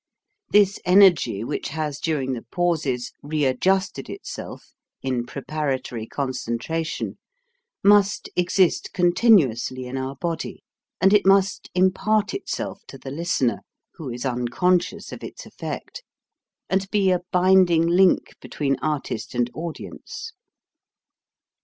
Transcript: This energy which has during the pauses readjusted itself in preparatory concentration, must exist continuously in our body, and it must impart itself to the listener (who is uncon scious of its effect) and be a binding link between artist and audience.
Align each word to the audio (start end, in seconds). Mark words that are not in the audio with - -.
This 0.49 0.79
energy 0.83 1.43
which 1.43 1.67
has 1.67 1.99
during 1.99 2.33
the 2.33 2.41
pauses 2.41 3.13
readjusted 3.21 4.09
itself 4.09 4.73
in 5.03 5.27
preparatory 5.27 6.07
concentration, 6.07 7.19
must 7.83 8.27
exist 8.35 8.93
continuously 8.95 9.85
in 9.85 9.97
our 9.97 10.15
body, 10.15 10.63
and 10.99 11.13
it 11.13 11.27
must 11.27 11.69
impart 11.75 12.33
itself 12.33 12.81
to 12.87 12.97
the 12.97 13.11
listener 13.11 13.59
(who 13.93 14.09
is 14.09 14.23
uncon 14.23 14.79
scious 14.81 15.11
of 15.11 15.23
its 15.23 15.45
effect) 15.45 16.01
and 16.67 16.89
be 16.89 17.11
a 17.11 17.21
binding 17.31 17.85
link 17.85 18.33
between 18.41 18.77
artist 18.81 19.35
and 19.35 19.51
audience. 19.53 20.33